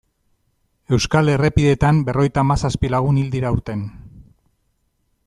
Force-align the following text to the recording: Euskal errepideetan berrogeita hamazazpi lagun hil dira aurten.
Euskal 0.97 1.29
errepideetan 1.33 2.01
berrogeita 2.09 2.45
hamazazpi 2.45 2.93
lagun 2.97 3.21
hil 3.23 3.31
dira 3.37 3.53
aurten. 3.55 3.85